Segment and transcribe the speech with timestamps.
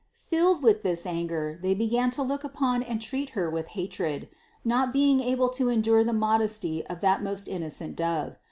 [0.31, 4.29] Filled with this anger, they began to look upon and treat Her with hatred,
[4.65, 8.35] not being able to endure the modesty of that most innocent Dove.